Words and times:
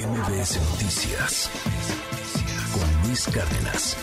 MBS 0.00 0.58
Noticias 0.70 1.50
con 2.72 3.06
Luis 3.06 3.26
Cárdenas. 3.26 3.96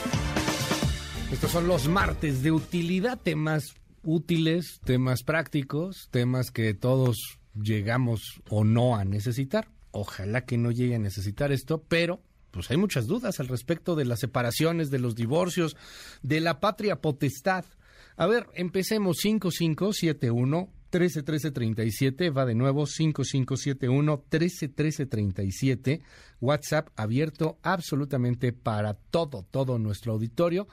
Estos 1.31 1.49
son 1.49 1.67
los 1.67 1.87
martes 1.87 2.43
de 2.43 2.51
utilidad, 2.51 3.19
temas 3.19 3.73
útiles, 4.03 4.79
temas 4.83 5.23
prácticos, 5.23 6.09
temas 6.11 6.51
que 6.51 6.75
todos 6.75 7.39
llegamos 7.55 8.43
o 8.47 8.63
no 8.63 8.95
a 8.95 9.05
necesitar. 9.05 9.69
Ojalá 9.89 10.45
que 10.45 10.59
no 10.59 10.69
llegue 10.69 10.93
a 10.93 10.99
necesitar 10.99 11.51
esto, 11.51 11.83
pero 11.87 12.21
pues 12.51 12.69
hay 12.69 12.77
muchas 12.77 13.07
dudas 13.07 13.39
al 13.39 13.47
respecto 13.47 13.95
de 13.95 14.05
las 14.05 14.19
separaciones, 14.19 14.91
de 14.91 14.99
los 14.99 15.15
divorcios, 15.15 15.75
de 16.21 16.41
la 16.41 16.59
patria 16.59 17.01
potestad. 17.01 17.65
A 18.17 18.27
ver, 18.27 18.45
empecemos 18.53 19.17
5571 19.17 20.69
131337, 20.91 22.29
va 22.35 22.45
de 22.45 22.55
nuevo 22.55 22.85
5571 22.85 24.23
131337, 24.29 26.01
WhatsApp 26.39 26.89
abierto 26.95 27.57
absolutamente 27.61 28.53
para 28.53 28.93
todo, 28.93 29.45
todo 29.49 29.79
nuestro 29.79 30.13
auditorio. 30.13 30.67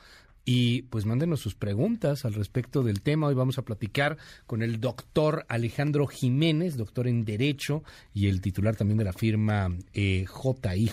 Y 0.46 0.82
pues 0.82 1.06
mándenos 1.06 1.40
sus 1.40 1.54
preguntas 1.54 2.26
al 2.26 2.34
respecto 2.34 2.82
del 2.82 3.00
tema. 3.00 3.28
Hoy 3.28 3.34
vamos 3.34 3.56
a 3.56 3.62
platicar 3.62 4.18
con 4.46 4.62
el 4.62 4.78
doctor 4.78 5.46
Alejandro 5.48 6.06
Jiménez, 6.06 6.76
doctor 6.76 7.08
en 7.08 7.24
Derecho 7.24 7.82
y 8.12 8.28
el 8.28 8.42
titular 8.42 8.76
también 8.76 8.98
de 8.98 9.04
la 9.04 9.14
firma 9.14 9.74
eh, 9.94 10.26
JIJ 10.26 10.92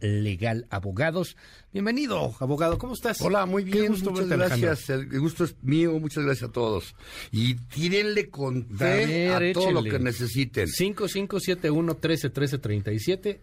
Legal 0.00 0.66
Abogados. 0.70 1.36
Bienvenido, 1.70 2.34
abogado, 2.40 2.78
¿cómo 2.78 2.94
estás? 2.94 3.20
Hola, 3.20 3.44
muy 3.44 3.62
bien, 3.62 3.82
Qué 3.82 3.88
gusto 3.88 4.10
muchas 4.10 4.26
verte, 4.26 4.42
Alejandro. 4.42 4.68
gracias. 4.68 4.88
El 4.88 5.20
gusto 5.20 5.44
es 5.44 5.54
mío, 5.60 5.92
muchas 6.00 6.24
gracias 6.24 6.48
a 6.48 6.52
todos. 6.52 6.94
Y 7.30 7.56
tírenle 7.56 8.30
con 8.30 8.66
A 8.74 8.78
fe 8.78 9.06
ver, 9.06 9.50
a 9.50 9.52
todo 9.52 9.72
lo 9.72 9.82
que 9.82 9.98
necesiten. 9.98 10.66
5571-131337, 10.66 13.40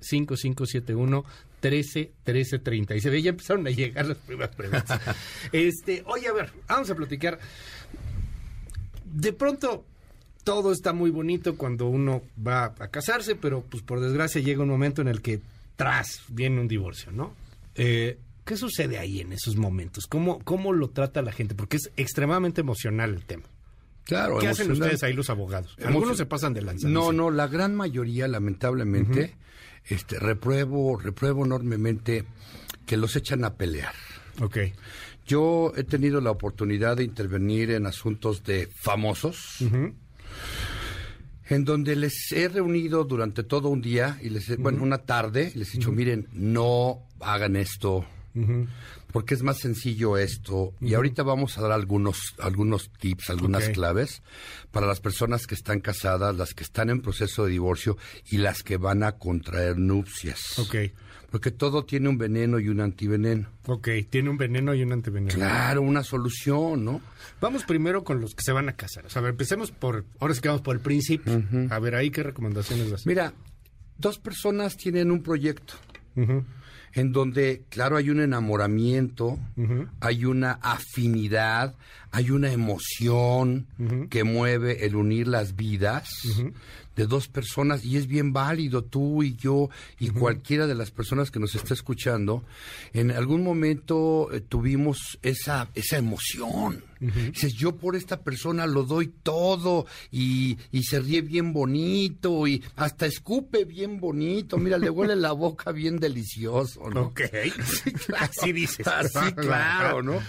5571-131337. 1.62 3.22
Ya 3.22 3.30
empezaron 3.30 3.68
a 3.68 3.70
llegar 3.70 4.08
las 4.08 4.18
primeras 4.18 4.56
preguntas. 4.56 5.00
este, 5.52 6.02
oye, 6.08 6.28
a 6.28 6.34
ver, 6.34 6.52
vamos 6.68 6.90
a 6.90 6.96
platicar. 6.96 7.38
De 9.06 9.34
pronto, 9.34 9.86
todo 10.44 10.72
está 10.72 10.94
muy 10.94 11.12
bonito 11.12 11.58
cuando 11.58 11.86
uno 11.86 12.24
va 12.46 12.74
a 12.80 12.88
casarse, 12.88 13.36
pero 13.36 13.62
pues 13.62 13.84
por 13.84 14.00
desgracia 14.00 14.42
llega 14.42 14.64
un 14.64 14.70
momento 14.70 15.04
en 15.04 15.10
el 15.10 15.22
que 15.22 15.42
tras 15.76 16.24
viene 16.30 16.60
un 16.60 16.68
divorcio, 16.68 17.12
¿no? 17.12 17.45
Eh, 17.76 18.20
¿Qué 18.46 18.58
sucede 18.58 19.00
ahí 19.00 19.22
en 19.22 19.34
esos 19.34 19.56
momentos? 19.56 20.06
¿Cómo, 20.08 20.40
¿Cómo 20.44 20.72
lo 20.72 20.90
trata 20.92 21.22
la 21.22 21.32
gente? 21.32 21.56
Porque 21.56 21.78
es 21.78 21.92
extremadamente 21.98 22.62
emocional 22.62 23.14
el 23.14 23.26
tema. 23.26 23.44
Claro, 24.04 24.38
¿Qué 24.38 24.48
hacen 24.48 24.72
ustedes 24.72 25.02
ahí 25.02 25.14
los 25.14 25.32
abogados? 25.32 25.76
Algunos 25.84 26.18
se 26.18 26.28
pasan 26.28 26.54
de 26.54 26.62
lanza. 26.62 26.88
No, 26.88 27.12
no, 27.12 27.32
la 27.32 27.48
gran 27.48 27.76
mayoría, 27.76 28.28
lamentablemente, 28.28 29.36
este, 29.86 30.20
repruebo, 30.20 30.98
repruebo 30.98 31.44
enormemente 31.44 32.24
que 32.86 32.98
los 32.98 33.16
echan 33.16 33.44
a 33.44 33.56
pelear. 33.56 33.94
Ok. 34.42 34.58
Yo 35.26 35.74
he 35.76 35.84
tenido 35.84 36.22
la 36.22 36.30
oportunidad 36.30 36.98
de 36.98 37.04
intervenir 37.04 37.72
en 37.72 37.88
asuntos 37.88 38.44
de 38.44 38.68
famosos, 38.68 39.58
en 41.48 41.64
donde 41.66 41.96
les 41.96 42.32
he 42.32 42.48
reunido 42.48 43.04
durante 43.04 43.44
todo 43.44 43.70
un 43.70 43.82
día, 43.82 44.18
y 44.22 44.30
les 44.30 44.50
he- 44.50 44.56
bueno, 44.58 44.82
una 44.84 45.00
tarde, 45.00 45.52
y 45.54 45.60
les 45.60 45.70
he 45.70 45.78
dicho, 45.78 45.92
miren, 45.92 46.28
no 46.34 47.04
hagan 47.20 47.56
esto, 47.56 48.06
porque 49.14 49.34
es 49.34 49.44
más 49.44 49.60
sencillo 49.60 50.18
esto. 50.18 50.74
Y 50.82 50.94
ahorita 50.94 51.24
vamos 51.24 51.58
a 51.58 51.62
dar 51.62 51.72
algunos, 51.72 52.36
algunos 52.40 52.90
tips, 53.00 53.30
algunas 53.30 53.64
claves 53.74 54.22
para 54.72 54.88
las 54.88 55.00
personas 55.00 55.48
que 55.48 55.56
están 55.56 55.80
casadas, 55.80 56.36
las 56.36 56.54
que 56.54 56.64
están 56.64 56.90
en 56.90 57.02
proceso 57.02 57.46
de 57.46 57.52
divorcio 57.52 57.98
y 58.30 58.38
las 58.40 58.62
que 58.62 58.76
van 58.76 59.04
a 59.04 59.14
contraer 59.14 59.78
nupcias. 59.78 60.60
Porque 61.36 61.52
todo 61.52 61.84
tiene 61.84 62.08
un 62.08 62.18
veneno 62.18 62.62
y 62.62 62.70
un 62.70 62.80
antiveneno. 62.80 63.50
Ok, 63.66 63.90
tiene 64.10 64.30
un 64.30 64.38
veneno 64.38 64.74
y 64.74 64.84
un 64.84 64.94
antiveneno. 64.94 65.34
Claro, 65.34 65.82
una 65.82 66.02
solución, 66.02 66.86
¿no? 66.86 67.02
Vamos 67.42 67.66
primero 67.66 68.06
con 68.06 68.22
los 68.22 68.34
que 68.34 68.42
se 68.42 68.54
van 68.54 68.70
a 68.70 68.78
casar. 68.78 69.06
O 69.06 69.10
sea, 69.10 69.20
a 69.20 69.24
ver, 69.24 69.32
empecemos 69.32 69.70
por, 69.70 70.06
ahora 70.22 70.34
sí 70.34 70.40
que 70.40 70.48
vamos 70.48 70.62
por 70.62 70.78
el 70.78 70.82
principio. 70.82 71.44
A 71.72 71.80
ver, 71.80 71.96
ahí 71.96 72.10
qué 72.10 72.24
recomendaciones 72.24 72.90
das. 72.90 73.06
Mira, 73.06 73.34
dos 73.98 74.18
personas 74.18 74.78
tienen 74.78 75.12
un 75.12 75.24
proyecto 75.24 75.74
en 76.94 77.12
donde, 77.12 77.66
claro, 77.68 77.98
hay 77.98 78.10
un 78.10 78.22
enamoramiento, 78.22 79.38
hay 80.00 80.24
una 80.24 80.54
afinidad, 80.62 81.76
hay 82.12 82.32
una 82.32 82.50
emoción 82.54 83.68
que 84.10 84.24
mueve 84.24 84.86
el 84.86 84.96
unir 84.96 85.28
las 85.28 85.58
vidas 85.58 86.08
de 86.96 87.08
dos 87.08 87.28
personas 87.28 87.84
y 87.84 87.98
es 87.98 88.08
bien 88.08 88.34
válido 88.34 88.84
tú 88.84 89.24
y 89.24 89.36
yo 89.36 89.70
y 90.00 90.10
cualquiera 90.10 90.68
de 90.68 90.76
las 90.76 90.92
personas 90.92 91.32
que 91.32 91.40
nos 91.40 91.56
está 91.56 91.74
escuchando, 91.74 92.44
en 92.94 93.12
algún 93.12 93.44
momento 93.44 94.30
eh, 94.32 94.42
tuvimos 94.42 95.20
esa, 95.22 95.70
esa 95.76 95.98
emoción. 95.98 96.84
Dices, 97.00 97.54
yo 97.54 97.76
por 97.76 97.96
esta 97.96 98.22
persona 98.22 98.66
lo 98.66 98.84
doy 98.84 99.14
todo 99.22 99.86
y, 100.12 100.58
y 100.72 100.84
se 100.84 101.00
ríe 101.00 101.22
bien 101.22 101.54
bonito 101.54 102.48
y 102.48 102.64
hasta 102.78 103.06
escupe 103.06 103.66
bien 103.66 104.00
bonito, 104.00 104.58
mira, 104.58 104.78
le 104.78 104.90
huele 104.90 105.16
la 105.16 105.34
boca 105.34 105.72
bien 105.72 106.00
delicioso, 106.00 106.90
¿no? 106.90 107.08
Ok. 107.08 107.22
Así 108.18 108.54
dices. 108.54 108.88
Así, 108.88 109.34
claro, 109.36 110.02
¿no? 110.02 110.20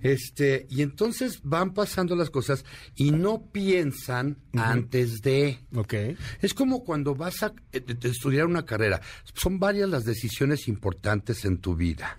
Este, 0.00 0.66
y 0.70 0.82
entonces 0.82 1.40
van 1.42 1.74
pasando 1.74 2.14
las 2.14 2.30
cosas 2.30 2.64
y 2.94 3.10
no 3.10 3.42
piensan 3.50 4.38
antes 4.54 5.20
de. 5.22 5.58
Ok. 5.74 5.94
Es 6.40 6.54
como 6.54 6.84
cuando 6.84 7.14
vas 7.14 7.42
a 7.42 7.52
eh, 7.72 7.84
estudiar 8.02 8.46
una 8.46 8.64
carrera. 8.64 9.00
Son 9.34 9.58
varias 9.58 9.88
las 9.88 10.04
decisiones 10.04 10.68
importantes 10.68 11.44
en 11.44 11.58
tu 11.58 11.74
vida. 11.74 12.16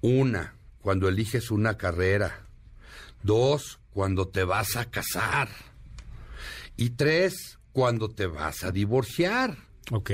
Una, 0.00 0.54
cuando 0.80 1.08
eliges 1.08 1.50
una 1.50 1.76
carrera. 1.76 2.46
Dos, 3.22 3.80
cuando 3.92 4.28
te 4.28 4.44
vas 4.44 4.76
a 4.76 4.90
casar. 4.90 5.48
Y 6.76 6.90
tres, 6.90 7.58
cuando 7.72 8.08
te 8.08 8.26
vas 8.26 8.64
a 8.64 8.72
divorciar. 8.72 9.56
Ok. 9.90 10.10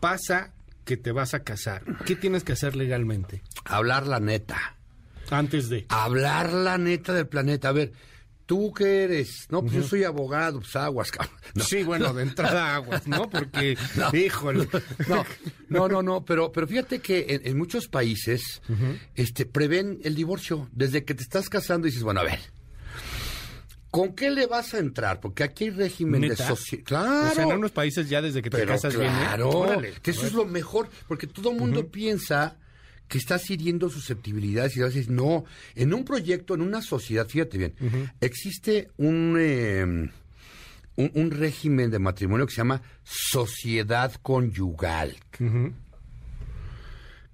Pasa 0.00 0.52
que 0.84 0.96
te 0.96 1.12
vas 1.12 1.34
a 1.34 1.44
casar. 1.44 1.82
¿Qué 2.04 2.16
tienes 2.16 2.44
que 2.44 2.52
hacer 2.52 2.74
legalmente? 2.74 3.42
Hablar 3.64 4.06
la 4.06 4.18
neta. 4.18 4.76
Antes 5.30 5.68
de. 5.68 5.86
hablar 5.88 6.52
la 6.52 6.76
neta 6.78 7.12
del 7.14 7.26
planeta. 7.28 7.68
A 7.68 7.72
ver, 7.72 7.92
¿tú 8.46 8.72
qué 8.74 9.04
eres? 9.04 9.46
No, 9.50 9.62
pues 9.62 9.74
yo 9.74 9.82
soy 9.82 10.04
abogado, 10.04 10.60
pues 10.60 10.74
aguas, 10.76 11.10
cabrón. 11.10 11.34
No, 11.54 11.64
Sí, 11.64 11.82
bueno, 11.82 12.12
de 12.14 12.22
entrada 12.22 12.74
aguas, 12.76 13.06
¿no? 13.08 13.28
Porque, 13.30 13.76
híjole. 14.12 14.68
no, 15.08 15.24
no, 15.68 15.88
no, 15.88 16.02
no, 16.02 16.24
pero, 16.24 16.52
pero 16.52 16.66
fíjate 16.66 17.00
que 17.00 17.26
en, 17.28 17.40
en 17.46 17.56
muchos 17.58 17.88
países 17.88 18.60
este, 19.14 19.46
prevén 19.46 19.98
el 20.04 20.14
divorcio. 20.14 20.68
Desde 20.72 21.04
que 21.04 21.14
te 21.14 21.22
estás 21.22 21.48
casando 21.48 21.86
dices, 21.86 22.02
bueno, 22.02 22.20
a 22.20 22.24
ver, 22.24 22.38
¿con 23.90 24.14
qué 24.14 24.30
le 24.30 24.46
vas 24.46 24.74
a 24.74 24.78
entrar? 24.78 25.20
Porque 25.20 25.42
aquí 25.42 25.64
hay 25.64 25.70
régimen 25.70 26.20
¿Neta? 26.20 26.42
de 26.44 26.48
sociedad. 26.48 26.84
Claro. 26.84 27.30
O 27.30 27.34
sea, 27.34 27.44
en 27.44 27.52
unos 27.52 27.72
países 27.72 28.08
ya 28.08 28.22
desde 28.22 28.42
que 28.42 28.50
te 28.50 28.58
Pero 28.58 28.72
casas 28.72 28.94
claro, 28.94 29.50
Órale. 29.50 29.94
que 30.02 30.12
eso 30.12 30.26
es 30.26 30.32
lo 30.32 30.44
mejor, 30.44 30.88
porque 31.08 31.26
todo 31.26 31.50
el 31.50 31.58
mundo 31.58 31.88
piensa 31.88 32.56
que 33.10 33.18
estás 33.18 33.50
hiriendo 33.50 33.90
susceptibilidades 33.90 34.76
y 34.76 34.80
a 34.80 34.86
veces 34.86 35.08
no. 35.10 35.44
En 35.74 35.92
un 35.92 36.04
proyecto, 36.04 36.54
en 36.54 36.62
una 36.62 36.80
sociedad, 36.80 37.26
fíjate 37.28 37.58
bien, 37.58 37.74
existe 38.20 38.88
un, 38.96 39.36
eh, 39.38 39.82
un, 40.96 41.10
un 41.14 41.30
régimen 41.32 41.90
de 41.90 41.98
matrimonio 41.98 42.46
que 42.46 42.52
se 42.52 42.58
llama 42.58 42.80
sociedad 43.02 44.14
conyugal. 44.22 45.16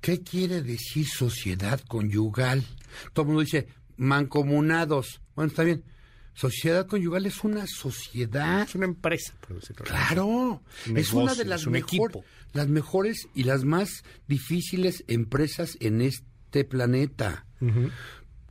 ¿Qué 0.00 0.22
quiere 0.22 0.62
decir 0.62 1.06
sociedad 1.06 1.80
conyugal? 1.80 2.64
Todo 3.12 3.22
el 3.24 3.26
mundo 3.28 3.42
dice 3.42 3.68
mancomunados. 3.96 5.20
Bueno, 5.34 5.50
está 5.50 5.62
bien. 5.64 5.82
Sociedad 6.34 6.86
conyugal 6.86 7.24
es 7.26 7.42
una 7.44 7.66
sociedad. 7.66 8.62
Es 8.62 8.74
una 8.74 8.84
empresa, 8.84 9.34
por 9.40 9.58
decirlo 9.58 9.84
así. 9.84 9.92
Claro, 9.92 10.26
Un 10.88 10.96
es 10.96 11.12
una 11.12 11.34
de 11.34 11.44
las, 11.46 11.62
es 11.62 11.66
un 11.66 11.72
mejor- 11.72 12.10
equipo. 12.10 12.24
Las 12.52 12.68
mejores 12.68 13.28
y 13.34 13.44
las 13.44 13.64
más 13.64 14.04
difíciles 14.28 15.04
empresas 15.08 15.76
en 15.80 16.00
este 16.00 16.64
planeta. 16.64 17.46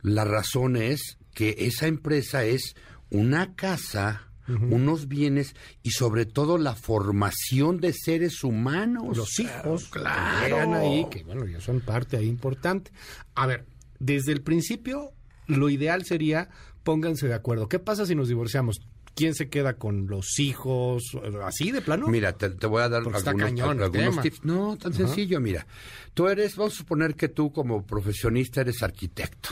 La 0.02 0.24
razón 0.24 0.76
es 0.76 1.18
que 1.34 1.54
esa 1.58 1.86
empresa 1.86 2.44
es 2.44 2.74
una 3.10 3.54
casa, 3.54 4.30
unos 4.48 5.08
bienes 5.08 5.54
y 5.82 5.90
sobre 5.90 6.26
todo 6.26 6.58
la 6.58 6.74
formación 6.74 7.80
de 7.80 7.92
seres 7.92 8.44
humanos. 8.44 9.16
los 9.16 9.40
hijos 9.40 9.84
que 9.86 10.00
claro. 10.00 10.42
llegan 10.42 10.74
ahí, 10.74 11.06
que 11.10 11.24
bueno, 11.24 11.46
ya 11.46 11.60
son 11.60 11.80
parte 11.80 12.16
ahí 12.16 12.26
importante. 12.26 12.92
A 13.34 13.46
ver, 13.46 13.66
desde 13.98 14.32
el 14.32 14.42
principio, 14.42 15.12
lo 15.46 15.68
ideal 15.68 16.04
sería 16.04 16.48
pónganse 16.86 17.26
de 17.26 17.34
acuerdo. 17.34 17.68
¿Qué 17.68 17.80
pasa 17.80 18.06
si 18.06 18.14
nos 18.14 18.28
divorciamos? 18.28 18.80
¿Quién 19.16 19.34
se 19.34 19.48
queda 19.48 19.78
con 19.78 20.08
los 20.08 20.38
hijos? 20.38 21.02
¿Así 21.42 21.72
de 21.72 21.80
plano? 21.80 22.06
Mira, 22.06 22.34
te, 22.34 22.50
te 22.50 22.66
voy 22.66 22.82
a 22.82 22.90
dar 22.90 23.02
Porque 23.02 23.18
algunos, 23.26 23.48
cañón 23.48 23.82
algunos 23.82 24.20
tips. 24.20 24.44
No, 24.44 24.76
tan 24.76 24.92
sencillo, 24.92 25.40
mira. 25.40 25.66
Tú 26.12 26.28
eres, 26.28 26.54
vamos 26.54 26.74
a 26.74 26.76
suponer 26.76 27.14
que 27.14 27.28
tú 27.28 27.50
como 27.50 27.86
profesionista 27.86 28.60
eres 28.60 28.82
arquitecto. 28.82 29.48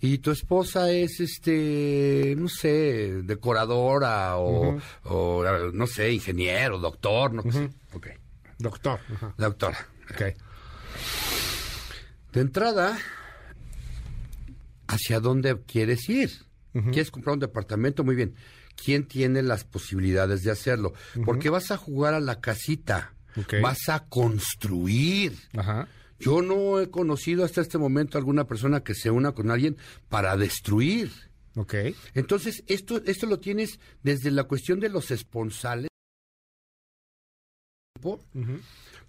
Y 0.00 0.18
tu 0.18 0.30
esposa 0.30 0.92
es, 0.92 1.20
este, 1.20 2.34
no 2.36 2.48
sé, 2.48 3.22
decoradora 3.22 4.36
o, 4.36 4.78
o, 5.04 5.44
no 5.72 5.86
sé, 5.86 6.12
ingeniero, 6.12 6.78
doctor, 6.78 7.32
no 7.32 7.50
sé. 7.50 7.70
Ok. 7.94 8.08
Doctor. 8.58 9.00
Doctora. 9.38 9.88
Ok. 10.10 10.22
De 12.34 12.40
entrada, 12.42 12.98
¿hacia 14.86 15.18
dónde 15.20 15.58
quieres 15.66 16.06
ir? 16.10 16.30
¿Quieres 16.72 17.10
comprar 17.10 17.32
un 17.32 17.40
departamento? 17.40 18.04
Muy 18.04 18.14
bien. 18.16 18.34
¿Quién 18.76 19.06
tiene 19.08 19.42
las 19.42 19.64
posibilidades 19.64 20.42
de 20.42 20.50
hacerlo? 20.50 20.92
Porque 21.24 21.50
vas 21.50 21.70
a 21.70 21.76
jugar 21.76 22.14
a 22.14 22.20
la 22.20 22.40
casita. 22.40 23.14
Vas 23.62 23.88
a 23.88 24.06
construir. 24.06 25.36
Ajá. 25.56 25.88
Yo 26.18 26.40
no 26.40 26.80
he 26.80 26.90
conocido 26.90 27.44
hasta 27.44 27.60
este 27.60 27.78
momento 27.78 28.16
alguna 28.16 28.46
persona 28.46 28.82
que 28.82 28.94
se 28.94 29.10
una 29.10 29.32
con 29.32 29.50
alguien 29.50 29.76
para 30.08 30.36
destruir. 30.36 31.10
Ok. 31.56 31.74
Entonces, 32.14 32.62
esto, 32.66 33.02
esto 33.04 33.26
lo 33.26 33.38
tienes 33.38 33.80
desde 34.02 34.30
la 34.30 34.44
cuestión 34.44 34.80
de 34.80 34.88
los 34.88 35.10
esponsales, 35.10 35.88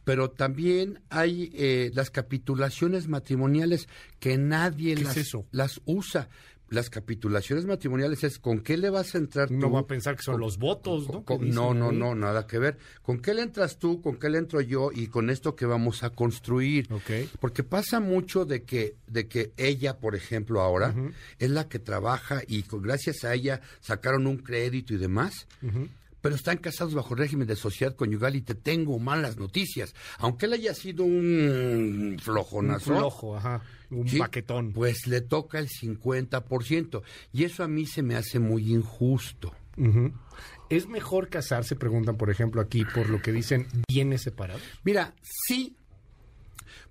pero 0.03 0.31
también 0.31 1.01
hay 1.09 1.51
eh, 1.53 1.91
las 1.93 2.09
capitulaciones 2.09 3.07
matrimoniales 3.07 3.87
que 4.19 4.37
nadie 4.37 4.95
¿Qué 4.95 5.01
es 5.01 5.33
las, 5.33 5.43
las 5.51 5.81
usa. 5.85 6.29
Las 6.69 6.89
capitulaciones 6.89 7.65
matrimoniales 7.65 8.23
es 8.25 8.39
con 8.39 8.59
qué 8.59 8.75
le 8.77 8.89
vas 8.89 9.15
a 9.15 9.19
entrar 9.19 9.49
No 9.49 9.67
tú? 9.67 9.73
va 9.73 9.79
a 9.81 9.87
pensar 9.87 10.15
que 10.17 10.23
son 10.23 10.33
Con- 10.33 10.41
los 10.41 10.57
votos, 10.57 11.07
¿no? 11.09 11.23
con- 11.23 11.49
no, 11.49 11.73
no, 11.73 11.89
ahí. 11.91 11.97
no, 11.97 12.13
nada 12.15 12.45
que 12.45 12.59
ver. 12.59 12.77
¿Con 13.01 13.19
qué 13.19 13.33
le 13.33 13.41
entras 13.43 13.77
tú? 13.79 14.01
¿Con 14.01 14.17
qué 14.17 14.29
le 14.29 14.37
entro 14.37 14.59
yo? 14.61 14.89
Y 14.93 15.07
con 15.07 15.29
esto 15.29 15.55
que 15.55 15.65
vamos 15.65 16.03
a 16.03 16.09
construir. 16.09 16.89
Porque 17.39 17.63
pasa 17.63 17.99
mucho 17.99 18.43
de 18.45 18.63
que, 18.63 18.95
de 19.07 19.27
que 19.27 19.53
ella, 19.57 19.97
por 19.97 20.15
ejemplo, 20.15 20.59
ahora, 20.61 20.93
es 21.39 21.49
la 21.49 21.69
que 21.69 21.79
trabaja 21.79 22.41
y 22.47 22.63
con- 22.63 22.81
gracias 22.81 23.23
a 23.23 23.33
ella 23.33 23.61
sacaron 23.79 24.27
un 24.27 24.37
crédito 24.37 24.93
y 24.93 24.97
demás. 24.97 25.47
Pero 26.21 26.35
están 26.35 26.57
casados 26.57 26.93
bajo 26.93 27.15
régimen 27.15 27.47
de 27.47 27.55
sociedad 27.55 27.95
conyugal 27.95 28.35
y 28.35 28.41
te 28.41 28.55
tengo 28.55 28.97
malas 28.99 29.37
noticias. 29.37 29.93
Aunque 30.17 30.47
él 30.47 30.53
haya 30.53 30.73
sido 30.73 31.03
un 31.03 32.13
Un 32.13 32.19
flojonazo, 32.19 32.85
flojo, 32.97 33.37
ajá. 33.37 33.61
Un 33.89 34.07
¿sí? 34.07 34.17
paquetón. 34.19 34.73
pues 34.73 35.07
le 35.07 35.21
toca 35.21 35.59
el 35.59 35.69
50%. 35.69 37.01
Y 37.33 37.43
eso 37.43 37.63
a 37.63 37.67
mí 37.67 37.85
se 37.85 38.03
me 38.03 38.15
hace 38.15 38.39
muy 38.39 38.71
injusto. 38.71 39.53
¿Es 40.69 40.87
mejor 40.87 41.29
casarse, 41.29 41.75
preguntan, 41.75 42.17
por 42.17 42.29
ejemplo, 42.29 42.61
aquí, 42.61 42.83
por 42.83 43.09
lo 43.09 43.21
que 43.21 43.31
dicen 43.31 43.67
bienes 43.87 44.23
separados? 44.23 44.61
Mira, 44.83 45.13
sí, 45.21 45.77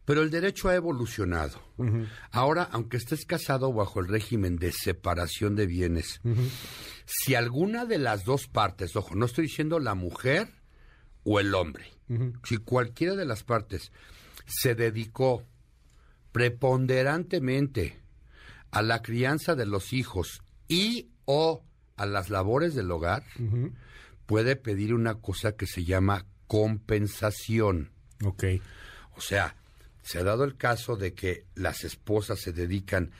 pero 0.04 0.22
el 0.22 0.30
derecho 0.30 0.68
ha 0.68 0.74
evolucionado. 0.74 1.60
Ahora, 2.30 2.68
aunque 2.72 2.96
estés 2.96 3.26
casado 3.26 3.72
bajo 3.72 4.00
el 4.00 4.08
régimen 4.08 4.56
de 4.56 4.72
separación 4.72 5.56
de 5.56 5.66
bienes, 5.66 6.20
si 7.04 7.34
alguna 7.34 7.84
de 7.84 7.98
las 7.98 8.24
dos 8.24 8.46
partes, 8.46 8.96
ojo, 8.96 9.14
no 9.14 9.26
estoy 9.26 9.46
diciendo 9.46 9.78
la 9.78 9.94
mujer 9.94 10.48
o 11.24 11.40
el 11.40 11.54
hombre, 11.54 11.92
si 12.44 12.58
cualquiera 12.58 13.16
de 13.16 13.24
las 13.24 13.42
partes 13.42 13.90
se 14.46 14.74
dedicó 14.74 15.44
preponderantemente 16.32 18.00
a 18.70 18.82
la 18.82 19.02
crianza 19.02 19.54
de 19.54 19.66
los 19.66 19.92
hijos 19.92 20.42
y 20.68 21.10
o 21.24 21.64
a 21.96 22.06
las 22.06 22.30
labores 22.30 22.74
del 22.74 22.90
hogar, 22.90 23.24
puede 24.26 24.56
pedir 24.56 24.94
una 24.94 25.16
cosa 25.16 25.52
que 25.56 25.66
se 25.66 25.84
llama 25.84 26.26
compensación. 26.46 27.90
Ok. 28.24 28.44
O 29.16 29.20
sea, 29.20 29.56
se 30.06 30.18
ha 30.20 30.24
dado 30.24 30.44
el 30.44 30.56
caso 30.56 30.96
de 30.96 31.12
que 31.14 31.44
las 31.54 31.84
esposas 31.84 32.40
se 32.40 32.52
dedican 32.52 33.10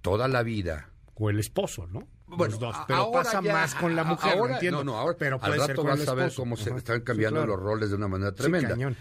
toda 0.00 0.28
la 0.28 0.42
vida. 0.42 0.90
O 1.14 1.28
el 1.30 1.38
esposo, 1.40 1.86
¿no? 1.88 2.06
Bueno, 2.28 2.52
Los 2.52 2.60
dos. 2.60 2.76
Pero 2.88 3.10
pasa 3.12 3.40
ya- 3.42 3.52
más 3.52 3.74
con 3.74 3.94
la 3.96 4.04
mujer, 4.04 4.36
ahora, 4.38 4.54
entiendo. 4.54 4.84
No, 4.84 4.92
no, 4.92 4.98
ahora, 4.98 5.16
pero 5.18 5.36
al 5.36 5.40
puede 5.40 5.60
ser 5.60 5.68
rato 5.70 5.82
con 5.82 5.90
el 5.92 5.98
vas 5.98 6.08
a 6.08 6.14
ver 6.14 6.32
cómo 6.34 6.56
se 6.56 6.70
Ajá. 6.70 6.78
están 6.78 6.98
Sí, 6.98 7.04
cambiando 7.04 7.40
claro. 7.40 7.56
los 7.56 7.62
roles 7.64 7.90
de 7.90 7.96
una 7.96 8.08
manera 8.08 8.30
Sí, 8.30 8.36
tremenda. 8.38 8.68
cañón. 8.70 8.96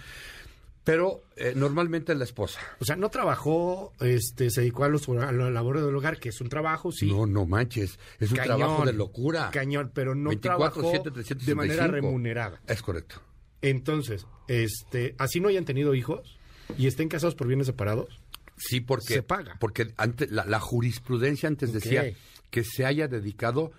Pero 0.83 1.24
eh, 1.36 1.53
normalmente 1.56 2.13
la 2.13 2.24
esposa. 2.25 2.59
O 2.80 2.86
sea, 2.86 2.95
no 2.95 3.09
trabajó, 3.09 3.91
este, 4.00 4.51
se 4.51 4.62
dedicó 4.62 4.83
a, 4.83 4.89
los, 4.89 5.09
a 5.09 5.31
la 5.31 5.50
labor 5.50 5.81
del 5.83 5.95
hogar, 5.95 6.19
que 6.19 6.30
es 6.30 6.39
un 6.41 6.50
trabajo, 6.50 6.91
sí. 6.91 7.12
No, 7.12 7.25
no 7.25 7.48
manches. 7.48 7.98
Es 8.19 8.30
un 8.30 8.38
Cañón. 8.38 8.57
trabajo 8.59 8.86
de 8.86 8.94
locura. 8.94 9.50
Cañón, 9.51 9.91
pero 9.94 10.13
no 10.13 10.30
24, 10.30 10.57
trabajó 10.71 10.91
7, 10.91 11.09
365. 11.09 11.45
de 11.50 11.56
manera 11.56 11.88
remunerada. 11.88 12.62
Es 12.68 12.83
correcto. 12.83 13.15
Entonces, 13.63 14.27
este, 14.48 15.15
así 15.18 15.39
no 15.39 15.48
hayan 15.50 15.65
tenido 15.65 15.95
hijos 15.95 16.35
y 16.77 16.88
estén 16.88 17.09
casados 17.09 17.35
por 17.35 17.47
bienes 17.47 17.67
separados. 17.67 18.19
Sí, 18.57 18.79
porque, 18.79 19.15
Se 19.15 19.23
paga. 19.23 19.57
porque 19.59 19.94
antes, 19.97 20.31
la, 20.31 20.45
la 20.45 20.59
jurisprudencia 20.59 21.47
antes 21.50 21.73
decía 21.73 22.06
que 22.50 22.63
se 22.63 22.85
haya 22.85 23.07
dedicado 23.07 23.71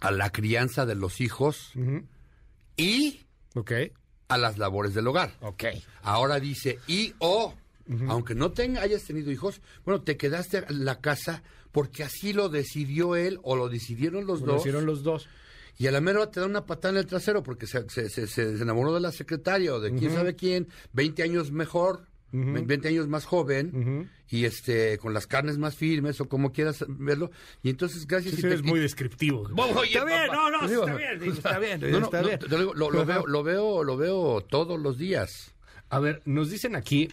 a 0.00 0.10
la 0.10 0.30
crianza 0.30 0.84
de 0.86 0.94
los 0.96 1.20
hijos 1.20 1.72
y 2.76 3.20
Ok. 3.54 3.72
a 4.28 4.38
las 4.38 4.58
labores 4.58 4.94
del 4.94 5.06
hogar. 5.06 5.34
Ok. 5.40 5.64
Ahora 6.02 6.40
dice, 6.40 6.78
y 6.86 7.14
o, 7.18 7.54
aunque 8.08 8.34
no 8.34 8.50
tenga, 8.52 8.82
hayas 8.82 9.04
tenido 9.04 9.30
hijos, 9.30 9.60
bueno, 9.84 10.02
te 10.02 10.16
quedaste 10.16 10.64
en 10.68 10.84
la 10.84 11.00
casa 11.00 11.42
porque 11.72 12.02
así 12.02 12.32
lo 12.32 12.48
decidió 12.48 13.14
él 13.16 13.38
o 13.42 13.54
lo 13.56 13.68
decidieron 13.68 14.26
los 14.26 14.40
Lo 14.40 14.52
dos. 14.54 14.60
hicieron 14.62 14.86
los 14.86 15.02
dos. 15.02 15.28
Y 15.78 15.86
a 15.86 15.92
la 15.92 16.00
mera 16.00 16.28
te 16.30 16.40
da 16.40 16.46
una 16.46 16.66
patada 16.66 16.90
en 16.94 16.98
el 16.98 17.06
trasero 17.06 17.42
porque 17.42 17.66
se, 17.66 17.88
se- 17.88 18.10
se- 18.10 18.26
se 18.26 18.42
enamoró 18.62 18.92
de 18.94 19.00
la 19.00 19.12
secretaria 19.12 19.72
o 19.74 19.80
de 19.80 19.94
quién 19.94 20.12
sabe 20.12 20.34
quién, 20.34 20.66
20 20.92 21.22
años 21.22 21.52
mejor, 21.52 22.00
20 22.32 22.88
años 22.88 23.06
más 23.08 23.24
joven, 23.24 24.10
y 24.28 24.44
este 24.44 24.98
con 24.98 25.14
las 25.14 25.26
carnes 25.26 25.56
más 25.56 25.76
firmes 25.76 26.20
o 26.20 26.28
como 26.28 26.52
quieras 26.52 26.84
verlo. 26.88 27.30
Y 27.62 27.70
entonces, 27.70 28.06
gracias. 28.06 28.34
Sí, 28.34 28.40
y 28.40 28.42
te- 28.42 28.54
es 28.54 28.62
muy 28.62 28.80
descriptivo. 28.80 29.48
Oye, 29.56 29.92
está 29.98 30.04
bien, 30.04 30.26
no, 30.32 30.50
no, 30.50 30.66
está 30.66 30.96
bien, 30.96 31.22
está 31.22 31.58
bien, 31.58 31.80
No, 31.80 32.00
no, 32.00 32.04
está 32.06 32.22
bien. 32.22 32.38
te 32.40 32.48
digo, 32.58 32.74
lo, 32.74 32.90
lo 32.90 33.06
veo, 33.06 33.26
lo 33.26 33.42
veo, 33.44 33.84
lo 33.84 33.96
veo 33.96 34.40
todos 34.50 34.78
los 34.80 34.98
días. 34.98 35.54
A 35.90 36.00
ver, 36.00 36.20
nos 36.26 36.50
dicen 36.50 36.74
aquí, 36.76 37.08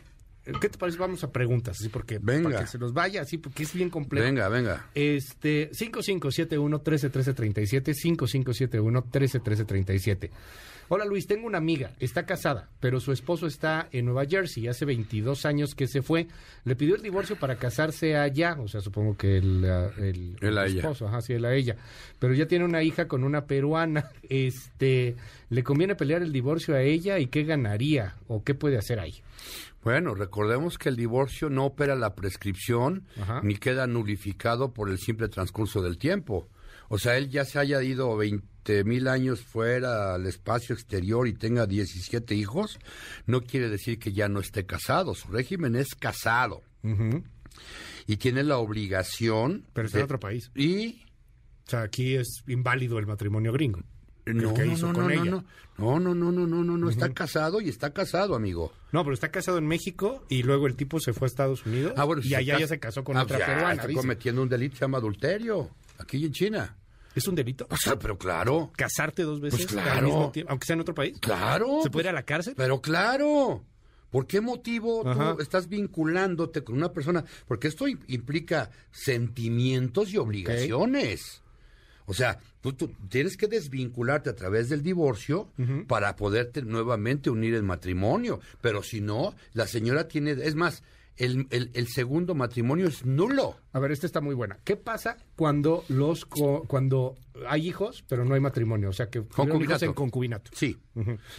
¿qué 0.62 0.70
te 0.70 0.78
parece? 0.78 0.98
Vamos 0.98 1.24
a 1.24 1.32
preguntas, 1.32 1.78
así 1.80 1.90
porque 1.90 2.20
Venga. 2.22 2.50
para 2.50 2.62
que 2.62 2.68
se 2.68 2.78
nos 2.78 2.94
vaya, 2.94 3.22
así 3.22 3.38
porque 3.38 3.64
es 3.64 3.74
bien 3.74 3.90
complejo. 3.90 4.26
Venga, 4.26 4.48
venga. 4.50 4.88
Este, 4.94 5.72
5571-131337, 5.72 7.94
5571-131337. 7.94 10.30
Hola 10.88 11.04
Luis, 11.06 11.26
tengo 11.26 11.48
una 11.48 11.58
amiga, 11.58 11.94
está 12.00 12.28
casada, 12.28 12.70
pero 12.80 13.00
su 13.00 13.12
esposo 13.12 13.48
está 13.48 13.90
en 13.92 14.06
Nueva 14.06 14.26
Jersey, 14.28 14.68
hace 14.68 14.86
22 14.86 15.44
años 15.48 15.74
que 15.74 15.88
se 15.88 16.04
fue, 16.04 16.28
le 16.64 16.76
pidió 16.76 16.94
el 16.96 17.02
divorcio 17.02 17.38
para 17.38 17.56
casarse 17.56 18.16
allá, 18.18 18.56
o 18.60 18.68
sea, 18.68 18.82
supongo 18.82 19.18
que 19.18 19.38
el, 19.38 19.66
el, 19.98 20.36
el 20.42 20.58
ella. 20.60 20.82
esposo, 20.82 21.08
ajá, 21.08 21.22
sí, 21.22 21.34
él 21.34 21.46
a 21.46 21.56
ella, 21.56 21.76
pero 22.20 22.36
ya 22.36 22.46
tiene 22.48 22.66
una 22.66 22.84
hija 22.84 23.08
con 23.08 23.24
una 23.24 23.48
peruana, 23.48 24.12
este, 24.30 25.16
¿le 25.50 25.64
conviene 25.64 25.96
pelear 25.96 26.22
el 26.22 26.32
divorcio 26.32 26.76
a 26.76 26.84
ella 26.84 27.18
y 27.18 27.26
qué 27.28 27.46
ganaría 27.46 28.14
o 28.28 28.44
qué 28.44 28.54
puede 28.54 28.78
hacer 28.78 29.00
ahí? 29.00 29.24
Bueno, 29.86 30.14
recordemos 30.16 30.78
que 30.78 30.90
el 30.90 30.96
divorcio 30.98 31.50
no 31.50 31.66
opera 31.68 31.96
la 31.96 32.16
prescripción 32.16 33.08
Ajá. 33.22 33.40
ni 33.44 33.56
queda 33.56 33.88
nulificado 33.88 34.74
por 34.74 34.90
el 34.90 34.98
simple 34.98 35.30
transcurso 35.30 35.82
del 35.82 35.98
tiempo. 35.98 36.50
O 36.90 36.98
sea, 36.98 37.18
él 37.18 37.30
ya 37.30 37.46
se 37.46 37.60
haya 37.60 37.82
ido 37.82 38.18
20 38.18 38.84
mil 38.84 39.08
años 39.08 39.42
fuera 39.42 40.16
al 40.16 40.26
espacio 40.26 40.74
exterior 40.76 41.28
y 41.28 41.34
tenga 41.34 41.66
17 41.68 42.36
hijos, 42.36 42.80
no 43.28 43.42
quiere 43.42 43.70
decir 43.70 43.98
que 44.00 44.12
ya 44.12 44.28
no 44.28 44.40
esté 44.40 44.66
casado. 44.66 45.14
Su 45.14 45.30
régimen 45.30 45.76
es 45.76 45.94
casado 45.96 46.62
y 48.08 48.18
tiene 48.18 48.44
la 48.44 48.58
obligación. 48.58 49.66
Pero 49.74 49.86
está 49.88 50.00
en 50.00 50.02
de- 50.02 50.06
otro 50.06 50.20
país. 50.20 50.52
Y 50.56 51.04
O 51.68 51.70
sea, 51.70 51.82
aquí 51.82 52.16
es 52.16 52.44
inválido 52.48 53.00
el 53.00 53.08
matrimonio 53.08 53.52
gringo. 53.52 53.82
No, 54.26 54.54
que 54.54 54.66
no, 54.66 54.74
hizo 54.74 54.88
no, 54.88 54.94
con 54.94 55.04
no, 55.04 55.10
ella. 55.12 55.24
no, 55.32 55.44
no, 55.78 56.00
no, 56.00 56.16
no, 56.16 56.32
no, 56.32 56.48
no, 56.48 56.64
no, 56.64 56.78
no, 56.78 56.90
está 56.90 57.14
casado 57.14 57.62
y 57.62 57.70
está 57.70 57.94
casado, 57.94 58.36
amigo. 58.36 58.72
No, 58.92 59.04
pero 59.04 59.14
está 59.14 59.30
casado 59.30 59.58
en 59.58 59.68
México 59.68 60.24
y 60.30 60.44
luego 60.44 60.68
el 60.68 60.76
tipo 60.76 61.00
se 61.00 61.14
fue 61.14 61.26
a 61.26 61.30
Estados 61.30 61.66
Unidos 61.66 61.94
Ah, 61.98 62.06
bueno, 62.06 62.22
y 62.24 62.34
allá 62.34 62.58
ya 62.60 62.68
se 62.68 62.80
casó 62.80 63.04
con 63.04 63.18
Ah, 63.18 63.24
otra 63.24 63.40
ya, 63.40 63.46
peruana. 63.46 63.74
Está 63.74 63.88
dice. 63.88 64.00
cometiendo 64.00 64.42
un 64.42 64.50
delito, 64.50 64.76
se 64.78 64.82
llama 64.82 64.98
adulterio, 64.98 65.70
aquí 66.00 66.26
en 66.26 66.32
China. 66.32 66.78
¿Es 67.14 67.28
un 67.28 67.36
delito? 67.36 67.66
O 67.70 67.78
sea, 67.78 67.98
pero 67.98 68.18
claro, 68.18 68.72
¿Casarte 68.76 69.24
dos 69.24 69.40
veces 69.40 69.66
Pues 69.68 69.78
al 69.78 69.84
claro. 69.84 70.06
mismo 70.08 70.32
tiempo, 70.32 70.52
aunque 70.52 70.66
sea 70.66 70.74
en 70.74 70.80
otro 70.82 70.94
país? 70.96 71.18
claro. 71.20 71.80
¿Se 71.84 71.90
puede 71.90 72.06
ir 72.06 72.10
a 72.10 72.14
la 72.14 72.24
cárcel? 72.24 72.54
Pero 72.58 72.82
claro. 72.82 73.64
¿Por 74.12 74.28
qué 74.28 74.40
motivo 74.40 75.06
Ajá. 75.08 75.36
tú 75.36 75.42
estás 75.42 75.68
vinculándote 75.68 76.64
con 76.64 76.76
una 76.78 76.92
persona? 76.94 77.26
Porque 77.48 77.68
esto 77.68 77.86
im- 77.88 78.00
implica 78.08 78.70
sentimientos 78.92 80.14
y 80.14 80.18
obligaciones. 80.18 81.42
O 82.06 82.14
sea, 82.14 82.40
tú, 82.62 82.74
tú 82.74 82.92
tienes 83.10 83.38
que 83.38 83.48
desvincularte 83.48 84.30
a 84.30 84.36
través 84.36 84.70
del 84.70 84.84
divorcio 84.84 85.50
para 85.88 86.16
poderte 86.16 86.62
nuevamente 86.62 87.30
unir 87.30 87.56
en 87.56 87.66
matrimonio. 87.66 88.40
Pero 88.62 88.84
si 88.84 89.02
no, 89.02 89.36
la 89.54 89.68
señora 89.68 90.08
tiene... 90.08 90.32
Es 90.32 90.56
más, 90.56 90.84
el, 91.18 91.48
el- 91.50 91.72
el 91.74 91.88
segundo 91.88 92.36
matrimonio 92.36 92.88
es 92.88 93.06
nulo. 93.06 93.56
A 93.74 93.80
ver, 93.80 93.92
esta 93.92 94.06
está 94.06 94.22
muy 94.22 94.36
buena. 94.36 94.58
¿Qué 94.64 94.76
pasa 94.76 95.18
cuando 95.36 95.84
los 95.90 96.26
co- 96.26 96.64
cuando 96.68 97.16
hay 97.48 97.68
hijos, 97.68 98.04
pero 98.08 98.24
no 98.26 98.36
hay 98.36 98.40
matrimonio? 98.42 98.90
O 98.90 98.94
sea, 98.94 99.10
que 99.10 99.20
hijos 99.20 99.36
Concubinato. 99.36 99.86
en 99.86 99.94
concubinato. 99.94 100.52
Sí. 100.54 100.78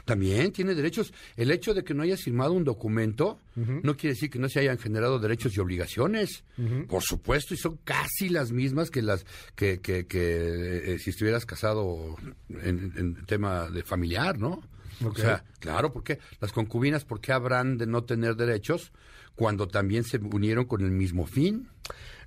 También 0.05 0.53
tiene 0.53 0.75
derechos. 0.75 1.13
El 1.37 1.51
hecho 1.51 1.73
de 1.75 1.83
que 1.85 1.95
no 1.95 2.03
hayas 2.03 2.23
firmado 2.23 2.53
un 2.53 2.65
documento 2.65 3.39
no 3.55 3.97
quiere 3.97 4.15
decir 4.15 4.29
que 4.31 4.39
no 4.39 4.49
se 4.49 4.61
hayan 4.61 4.79
generado 4.79 5.19
derechos 5.19 5.57
y 5.57 5.61
obligaciones. 5.61 6.45
Por 6.89 7.03
supuesto, 7.03 7.55
y 7.55 7.57
son 7.57 7.79
casi 7.85 8.29
las 8.29 8.53
mismas 8.53 8.91
que 8.91 9.01
las 9.03 9.25
que, 9.55 9.81
que, 9.81 10.07
que, 10.07 10.95
eh, 10.95 10.99
si 10.99 11.11
estuvieras 11.11 11.47
casado 11.47 12.17
en, 12.51 12.93
en 12.97 13.25
tema 13.27 13.71
de 13.71 13.83
familiar, 13.83 14.39
¿no? 14.39 14.63
O 15.05 15.15
sea, 15.15 15.45
claro, 15.59 15.93
porque 15.93 16.19
las 16.41 16.53
concubinas, 16.53 17.05
¿por 17.05 17.21
qué 17.21 17.33
habrán 17.33 17.77
de 17.77 17.87
no 17.87 18.05
tener 18.05 18.35
derechos 18.35 18.93
cuando 19.37 19.69
también 19.69 20.03
se 20.05 20.17
unieron 20.19 20.65
con 20.65 20.81
el 20.83 20.91
mismo 20.91 21.27
fin? 21.27 21.69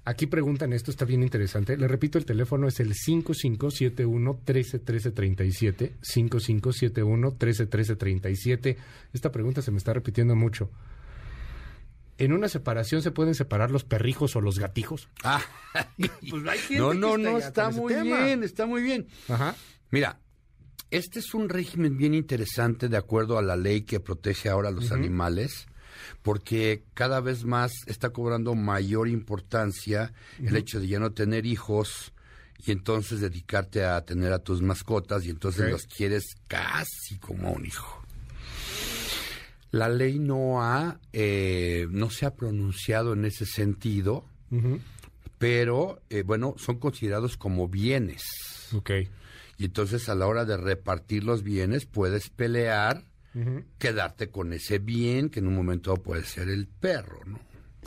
Aquí 0.06 0.28
preguntan 0.28 0.72
esto, 0.74 0.92
está 0.92 1.06
bien 1.06 1.24
interesante. 1.24 1.76
Le 1.76 1.88
repito, 1.88 2.18
el 2.18 2.26
teléfono 2.26 2.68
es 2.68 2.80
el 2.80 2.94
5571-131337. 2.94 5.92
5571-131337. 6.02 8.78
Esta 9.14 9.32
pregunta 9.32 9.62
se 9.62 9.72
me 9.72 9.78
está 9.78 9.94
repitiendo 9.94 10.36
mucho. 10.36 10.70
¿En 12.18 12.34
una 12.34 12.50
separación 12.50 13.02
se 13.02 13.12
pueden 13.12 13.34
separar 13.36 13.72
los 13.72 13.86
perrijos 13.86 14.36
o 14.36 14.42
los 14.42 14.60
gatijos? 14.60 15.08
Ah, 15.24 15.42
Pues 15.98 16.46
hay 16.48 16.60
gente 16.60 16.84
no, 16.84 16.92
que 16.92 16.98
no, 16.98 17.16
está 17.16 17.32
no, 17.32 17.38
está 17.38 17.70
muy 17.72 17.94
tema. 17.94 18.26
bien, 18.26 18.44
está 18.44 18.66
muy 18.66 18.82
bien. 18.82 19.08
Ajá. 19.30 19.56
Mira, 19.92 20.20
este 20.92 21.20
es 21.20 21.34
un 21.34 21.48
régimen 21.50 21.98
bien 21.98 22.14
interesante 22.14 22.90
de 22.90 22.98
acuerdo 22.98 23.38
a 23.38 23.42
la 23.42 23.56
ley 23.56 23.84
que 23.84 24.00
protege 24.00 24.50
ahora 24.50 24.70
a 24.70 24.72
los 24.72 24.92
animales, 24.92 25.68
porque 26.22 26.84
cada 26.94 27.20
vez 27.22 27.46
más 27.46 27.72
está 27.88 28.10
cobrando 28.10 28.56
mayor 28.56 29.08
importancia 29.08 30.14
el 30.40 30.56
hecho 30.56 30.80
de 30.80 30.88
ya 30.88 31.00
no 31.00 31.12
tener 31.12 31.46
hijos 31.46 32.14
y 32.66 32.72
entonces 32.72 33.22
dedicarte 33.22 33.86
a 33.86 34.04
tener 34.06 34.34
a 34.34 34.40
tus 34.40 34.62
mascotas 34.62 35.26
y 35.26 35.30
entonces 35.30 35.72
los 35.72 35.86
quieres 35.86 36.36
casi 36.48 37.18
como 37.20 37.48
a 37.48 37.52
un 37.52 37.66
hijo. 37.66 38.04
La 39.72 39.88
ley 39.88 40.20
no 40.20 40.64
ha, 40.64 41.00
eh, 41.14 41.88
no 41.92 42.10
se 42.10 42.26
ha 42.26 42.36
pronunciado 42.36 43.14
en 43.14 43.26
ese 43.26 43.46
sentido, 43.46 44.26
pero 45.38 46.02
eh, 46.10 46.24
bueno, 46.24 46.56
son 46.58 46.80
considerados 46.80 47.38
como 47.38 47.68
bienes. 47.68 48.24
Ok. 48.74 48.92
Y 49.58 49.66
entonces 49.66 50.10
a 50.10 50.16
la 50.16 50.26
hora 50.26 50.46
de 50.46 50.58
repartir 50.58 51.24
los 51.24 51.44
bienes 51.44 51.86
puedes 51.86 52.30
pelear, 52.30 53.04
Quedarte 53.78 54.30
con 54.30 54.54
ese 54.54 54.80
bien 54.80 55.30
que 55.30 55.40
en 55.40 55.48
un 55.48 55.56
momento 55.56 55.96
puede 55.96 56.24
ser 56.24 56.50
el 56.50 56.68
perro, 56.68 57.20
¿no? 57.26 57.40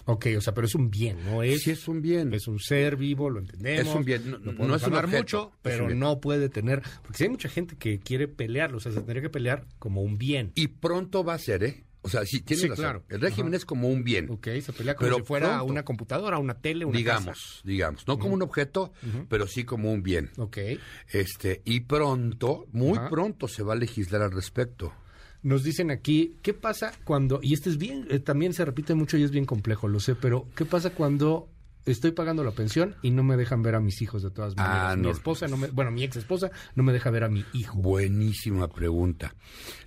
Ok, 0.05 0.27
o 0.37 0.41
sea, 0.41 0.53
pero 0.53 0.67
es 0.67 0.75
un 0.75 0.91
bien, 0.91 1.17
¿no? 1.25 1.43
Es, 1.45 1.63
Sí 1.63 1.71
es 1.71 1.87
un 1.87 2.03
bien. 2.03 2.35
es 2.35 2.49
un 2.49 2.59
ser 2.59 2.97
vivo, 2.97 3.31
lo 3.31 3.39
entendemos. 3.39 3.87
Es 3.89 3.95
un 3.95 4.05
bien, 4.05 4.31
no- 4.33 4.39
no 4.39 4.53
podemos 4.57 4.83
es 4.83 4.89
un 4.89 4.95
objeto, 4.95 5.17
mucho, 5.19 5.47
un 5.49 5.53
pero 5.63 5.91
no 5.91 6.21
puede 6.21 6.49
tener... 6.49 6.83
Porque 7.03 7.19
si 7.19 7.25
hay 7.25 7.31
mucha 7.31 7.49
gente 7.49 7.77
que 7.77 8.01
quiere 8.01 8.27
pelearlo, 8.27 8.79
o 8.79 8.81
sea, 8.81 8.91
se 8.91 8.99
tendría 8.99 9.23
que 9.23 9.31
pelear 9.31 9.67
como 9.79 10.03
un 10.03 10.19
bien. 10.19 10.51
Y 10.57 10.67
pronto 10.69 11.23
va 11.23 11.35
a 11.35 11.39
ser, 11.39 11.63
¿eh? 11.63 11.85
O 12.05 12.09
sea, 12.09 12.25
sí, 12.27 12.41
tienes 12.41 12.63
Sí, 12.63 12.69
razón. 12.69 12.83
claro. 12.85 13.05
El 13.11 13.21
régimen 13.21 13.53
Ajá. 13.53 13.59
es 13.59 13.65
como 13.65 13.89
un 13.89 14.03
bien. 14.03 14.29
Ok, 14.29 14.49
se 14.61 14.73
pelea 14.73 14.97
como 14.97 15.07
Pero 15.07 15.17
si 15.19 15.23
fuera 15.23 15.47
pronto. 15.59 15.65
una 15.67 15.85
computadora, 15.85 16.39
una 16.39 16.55
tele, 16.55 16.85
una 16.85 16.99
digamos, 16.99 17.27
casa. 17.39 17.61
digamos. 17.63 18.09
No 18.09 18.19
como 18.19 18.35
un 18.35 18.43
objeto, 18.43 18.93
pero 19.29 19.47
sí 19.47 19.63
como 19.63 19.93
un 19.93 20.03
bien. 20.03 20.31
Ok. 20.37 20.59
Este, 21.13 21.63
y 21.65 21.81
pronto, 21.81 22.67
muy 22.73 22.99
Ajá. 22.99 23.09
pronto 23.09 23.47
se 23.47 23.63
va 23.63 23.75
a 23.75 23.77
legislar 23.77 24.23
al 24.23 24.33
respecto. 24.33 24.93
Nos 25.43 25.65
dicen 25.65 25.91
aquí, 25.91 26.37
¿qué 26.43 26.55
pasa 26.55 26.93
cuando, 27.05 27.41
y 27.43 27.53
este 27.55 27.69
es 27.71 27.77
bien, 27.79 28.07
eh, 28.11 28.21
también 28.21 28.53
se 28.55 28.65
repite 28.65 28.95
mucho 28.95 29.17
y 29.17 29.25
es 29.25 29.31
bien 29.33 29.45
complejo, 29.45 29.89
lo 29.89 29.99
sé, 30.01 30.15
pero 30.15 30.47
¿qué 30.55 30.65
pasa 30.65 30.91
cuando 30.91 31.49
estoy 31.85 32.13
pagando 32.13 32.45
la 32.45 32.53
pensión 32.53 32.95
y 33.03 33.11
no 33.11 33.25
me 33.25 33.37
dejan 33.37 33.61
ver 33.65 33.75
a 33.75 33.81
mis 33.81 34.01
hijos 34.03 34.23
de 34.23 34.31
todas 34.31 34.55
Ah, 34.57 34.63
maneras? 34.69 34.97
mi 34.99 35.03
no. 35.03 35.11
esposa, 35.11 35.49
no 35.49 35.57
me, 35.57 35.67
bueno, 35.69 35.91
mi 35.91 36.05
ex 36.05 36.15
esposa 36.17 36.53
no 36.77 36.85
me 36.85 36.93
deja 36.93 37.11
ver 37.11 37.25
a 37.25 37.29
mi 37.29 37.45
hijo. 37.55 37.77
Buenísima 37.79 38.69
pregunta. 38.69 39.35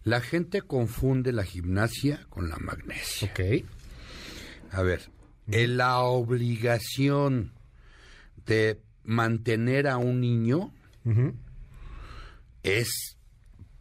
La 0.04 0.20
gente 0.20 0.62
confunde 0.62 1.32
la 1.32 1.46
gimnasia 1.46 2.26
con 2.30 2.50
la 2.50 2.58
magnesia. 2.58 3.32
Ok. 3.32 3.64
A 4.72 4.82
ver, 4.82 5.10
en 5.48 5.78
la 5.78 6.00
obligación 6.00 7.54
de 8.46 8.82
mantener 9.06 9.88
a 9.88 9.96
un 9.98 10.20
niño 10.20 10.74
es 12.64 13.15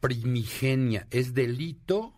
primigenia, 0.04 1.06
es 1.10 1.32
delito 1.32 2.12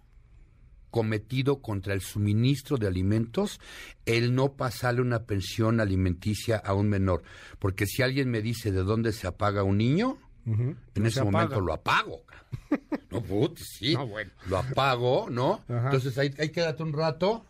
cometido 0.91 1.63
contra 1.63 1.95
el 1.95 2.01
suministro 2.01 2.79
de 2.79 2.89
alimentos 2.89 3.61
el 4.07 4.35
no 4.35 4.55
pasarle 4.55 5.03
una 5.03 5.23
pensión 5.23 5.79
alimenticia 5.79 6.57
a 6.57 6.75
un 6.75 6.89
menor. 6.89 7.23
Porque 7.61 7.87
si 7.87 8.03
alguien 8.03 8.29
me 8.29 8.43
dice 8.43 8.73
de 8.73 8.83
dónde 8.83 9.13
se 9.13 9.29
apaga 9.29 9.63
un 9.63 9.79
niño, 9.79 10.19
en 10.47 10.77
No 10.97 11.07
ese 11.07 11.21
se 11.21 11.25
momento 11.25 11.61
lo 11.61 11.73
apago. 11.75 12.23
No, 13.11 13.23
put, 13.23 13.57
sí. 13.59 13.95
No, 13.95 14.09
bueno. 14.09 14.33
Lo 14.49 14.59
apago, 14.59 15.29
¿no? 15.31 15.63
Ajá. 15.69 15.85
Entonces 15.85 16.19
ahí, 16.19 16.35
ahí 16.39 16.49
quédate 16.51 16.83
un 16.83 16.93
rato 16.93 17.47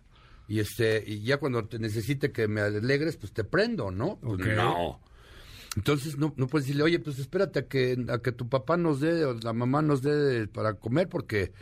y 0.48 0.60
este 0.60 1.02
y 1.04 1.22
ya 1.22 1.38
cuando 1.38 1.64
te 1.64 1.78
necesite 1.78 2.30
que 2.30 2.46
me 2.46 2.60
alegres, 2.60 3.16
pues 3.16 3.32
te 3.32 3.42
prendo, 3.42 3.90
¿no? 3.90 4.18
Pues 4.20 4.38
no. 4.54 5.00
Entonces 5.76 6.16
no, 6.16 6.32
no 6.36 6.46
puedes 6.46 6.66
decirle, 6.66 6.84
oye, 6.84 6.98
pues 6.98 7.18
espérate 7.18 7.58
a 7.60 7.66
que, 7.66 7.96
a 8.08 8.18
que 8.18 8.32
tu 8.32 8.48
papá 8.48 8.78
nos 8.78 9.00
dé 9.00 9.24
o 9.26 9.34
la 9.34 9.52
mamá 9.52 9.82
nos 9.82 10.00
dé 10.00 10.48
para 10.48 10.74
comer 10.74 11.08
porque 11.08 11.52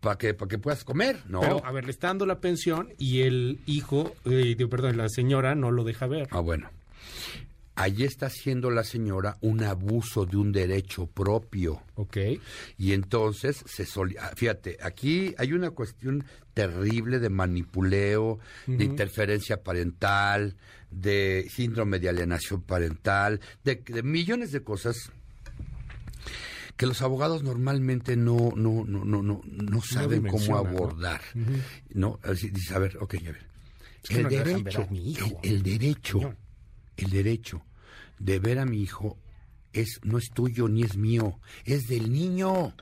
para 0.00 0.16
que 0.16 0.34
para 0.34 0.48
que 0.48 0.58
puedas 0.58 0.84
comer, 0.84 1.18
¿no? 1.28 1.40
Pero, 1.40 1.64
a 1.64 1.72
ver, 1.72 1.84
le 1.84 1.90
está 1.90 2.06
dando 2.06 2.26
la 2.26 2.40
pensión 2.40 2.90
y 2.96 3.22
el 3.22 3.58
hijo, 3.66 4.14
eh, 4.24 4.56
perdón, 4.70 4.96
la 4.96 5.08
señora 5.08 5.56
no 5.56 5.72
lo 5.72 5.82
deja 5.82 6.06
ver. 6.06 6.28
Ah, 6.30 6.40
bueno. 6.40 6.70
Allí 7.76 8.04
está 8.04 8.26
haciendo 8.26 8.70
la 8.70 8.82
señora 8.84 9.36
un 9.42 9.62
abuso 9.62 10.24
de 10.26 10.36
un 10.38 10.50
derecho 10.50 11.06
propio. 11.06 11.82
Ok. 11.94 12.16
Y 12.78 12.92
entonces 12.92 13.62
se 13.66 13.84
soli- 13.84 14.16
ah, 14.18 14.32
fíjate, 14.34 14.78
aquí 14.82 15.34
hay 15.38 15.52
una 15.52 15.70
cuestión 15.70 16.24
terrible 16.54 17.18
de 17.18 17.28
manipuleo, 17.28 18.38
de 18.66 18.82
interferencia 18.84 19.62
parental, 19.62 20.56
de 20.90 21.46
síndrome 21.54 21.98
de 21.98 22.08
alienación 22.08 22.62
parental, 22.62 23.40
de, 23.62 23.76
de 23.86 24.02
millones 24.02 24.52
de 24.52 24.62
cosas 24.62 24.96
que 26.76 26.86
los 26.86 27.00
abogados 27.02 27.42
normalmente 27.42 28.16
no 28.16 28.52
no 28.56 28.84
no 28.86 29.04
no 29.04 29.22
no, 29.22 29.40
no 29.44 29.80
saben 29.82 30.22
cómo 30.30 30.56
abordar. 30.58 31.20
¿no? 31.90 32.18
Así 32.22 32.48
dices, 32.50 32.72
a 32.72 32.78
ver, 32.78 32.96
ok, 33.00 33.14
a 33.16 33.32
ver. 33.32 33.46
Mi 34.90 35.10
hijo. 35.12 35.40
el, 35.42 35.56
el 35.56 35.62
derecho. 35.62 36.34
El 36.96 37.10
derecho 37.10 37.62
de 38.18 38.38
ver 38.38 38.58
a 38.58 38.66
mi 38.66 38.82
hijo 38.82 39.18
es 39.72 40.00
no 40.04 40.18
es 40.18 40.30
tuyo 40.30 40.68
ni 40.68 40.82
es 40.82 40.96
mío, 40.96 41.38
es 41.64 41.86
del 41.86 42.12
niño. 42.12 42.74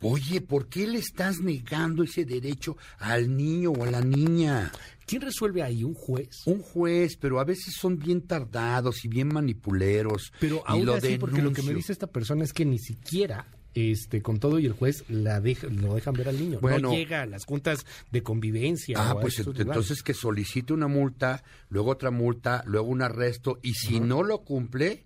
Oye, 0.00 0.40
¿por 0.40 0.68
qué 0.68 0.86
le 0.86 0.98
estás 0.98 1.40
negando 1.40 2.04
ese 2.04 2.24
derecho 2.24 2.76
al 2.98 3.36
niño 3.36 3.72
o 3.72 3.84
a 3.84 3.90
la 3.90 4.00
niña? 4.00 4.70
¿Quién 5.06 5.22
resuelve 5.22 5.62
ahí? 5.62 5.82
¿Un 5.82 5.94
juez? 5.94 6.42
Un 6.46 6.62
juez, 6.62 7.16
pero 7.16 7.40
a 7.40 7.44
veces 7.44 7.74
son 7.74 7.98
bien 7.98 8.22
tardados 8.22 9.04
y 9.04 9.08
bien 9.08 9.28
manipuleros. 9.28 10.32
Pero 10.38 10.58
y 10.58 10.62
aún 10.66 10.86
lo 10.86 10.94
así, 10.94 11.18
porque 11.18 11.42
lo 11.42 11.52
que 11.52 11.62
me 11.62 11.74
dice 11.74 11.92
esta 11.92 12.06
persona 12.06 12.44
es 12.44 12.52
que 12.52 12.64
ni 12.64 12.78
siquiera 12.78 13.46
este 13.74 14.22
con 14.22 14.38
todo 14.38 14.58
y 14.58 14.66
el 14.66 14.72
juez 14.72 15.04
la 15.08 15.40
deja, 15.40 15.66
lo 15.68 15.94
dejan 15.94 16.14
ver 16.14 16.28
al 16.28 16.38
niño. 16.38 16.58
Bueno. 16.60 16.88
no 16.88 16.94
llega 16.94 17.22
a 17.22 17.26
las 17.26 17.44
juntas 17.44 17.86
de 18.10 18.22
convivencia. 18.22 18.96
Ah, 18.98 19.18
pues 19.20 19.38
lugares. 19.38 19.66
entonces 19.66 20.02
que 20.02 20.14
solicite 20.14 20.72
una 20.72 20.88
multa, 20.88 21.42
luego 21.68 21.90
otra 21.90 22.10
multa, 22.10 22.62
luego 22.66 22.88
un 22.88 23.02
arresto, 23.02 23.58
y 23.62 23.74
si 23.74 24.00
no 24.00 24.22
lo 24.22 24.40
cumple, 24.40 25.04